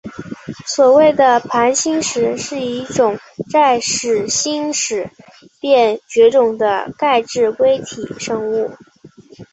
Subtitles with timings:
[0.65, 3.19] 所谓的盘星石是一种
[3.51, 5.11] 在始新世
[5.59, 8.71] 便绝种的钙质微体生物。